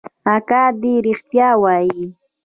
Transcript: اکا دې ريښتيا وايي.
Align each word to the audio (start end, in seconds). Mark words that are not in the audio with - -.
اکا 0.35 0.63
دې 0.81 0.93
ريښتيا 1.05 1.49
وايي. 1.61 2.03